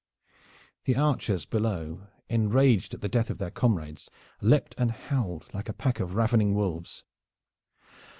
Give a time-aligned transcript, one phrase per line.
[0.85, 4.09] The archers below, enraged at the death of their comrades,
[4.41, 7.03] leaped and howled like a pack of ravening wolves.